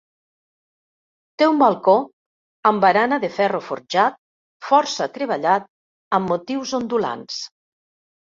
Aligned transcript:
Té 1.41 1.49
un 1.49 1.59
balcó 1.63 1.93
amb 2.69 2.81
barana 2.85 3.19
de 3.25 3.29
ferro 3.35 3.61
forjat 3.67 4.17
força 4.69 5.09
treballat 5.19 5.69
amb 6.19 6.31
motius 6.33 6.73
ondulants. 6.79 7.39